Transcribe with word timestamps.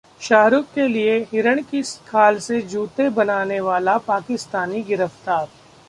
शाहरुख 0.21 0.65
के 0.75 0.87
लिए 0.87 1.17
हिरण 1.31 1.61
की 1.63 1.81
खाल 2.07 2.39
से 2.39 2.61
जूते 2.63 3.09
बनाने 3.11 3.59
वाला 3.61 3.97
पाकिस्तानी 4.07 4.81
गिरफ्तार 4.83 5.47